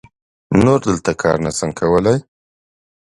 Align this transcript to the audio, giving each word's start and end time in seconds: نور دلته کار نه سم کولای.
نور 0.63 0.79
دلته 0.87 1.11
کار 1.21 1.37
نه 1.45 1.51
سم 1.57 1.71
کولای. 1.79 2.17